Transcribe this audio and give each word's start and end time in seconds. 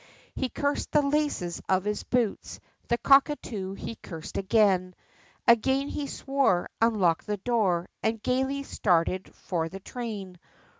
He 0.33 0.49
cursed 0.49 0.93
the 0.93 1.03
laces 1.03 1.61
of 1.69 1.83
his 1.83 2.01
boots, 2.01 2.59
the 2.87 2.97
cockatoo 2.97 3.75
he 3.75 3.97
cursed 3.97 4.35
again, 4.35 4.95
Again 5.47 5.89
he 5.89 6.07
swore, 6.07 6.69
unlocked 6.81 7.27
the 7.27 7.37
door, 7.37 7.87
and 8.01 8.19
gaily 8.19 8.63
started 8.63 9.31
for 9.35 9.69
the 9.69 9.79
train. 9.79 10.39